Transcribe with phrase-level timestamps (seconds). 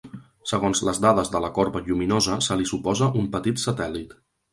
[0.51, 4.17] Segons les dades de la corba lluminosa, se li suposa un petit satèl·lit.